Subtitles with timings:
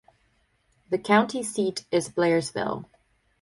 [0.89, 2.85] The county seat is Blairsville.